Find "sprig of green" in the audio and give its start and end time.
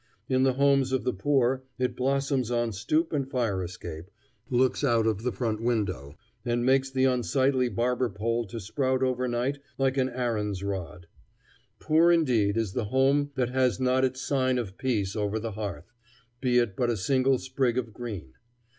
17.37-18.33